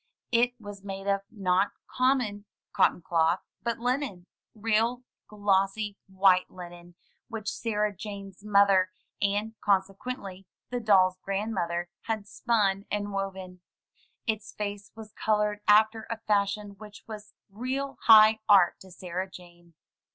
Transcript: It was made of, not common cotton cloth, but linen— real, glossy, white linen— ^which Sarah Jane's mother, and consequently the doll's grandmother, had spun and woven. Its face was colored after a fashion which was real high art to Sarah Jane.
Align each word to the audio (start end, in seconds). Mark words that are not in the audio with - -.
It 0.31 0.59
was 0.59 0.83
made 0.83 1.05
of, 1.05 1.21
not 1.29 1.73
common 1.85 2.45
cotton 2.73 3.03
cloth, 3.03 3.41
but 3.61 3.77
linen— 3.77 4.25
real, 4.55 5.03
glossy, 5.27 5.95
white 6.07 6.49
linen— 6.49 6.95
^which 7.31 7.49
Sarah 7.49 7.95
Jane's 7.95 8.43
mother, 8.43 8.89
and 9.21 9.53
consequently 9.63 10.47
the 10.71 10.79
doll's 10.79 11.19
grandmother, 11.21 11.91
had 12.05 12.27
spun 12.27 12.85
and 12.89 13.11
woven. 13.13 13.61
Its 14.25 14.51
face 14.55 14.91
was 14.95 15.13
colored 15.13 15.59
after 15.67 16.07
a 16.09 16.17
fashion 16.17 16.69
which 16.79 17.03
was 17.05 17.35
real 17.47 17.99
high 18.05 18.39
art 18.49 18.79
to 18.79 18.89
Sarah 18.89 19.29
Jane. 19.29 19.75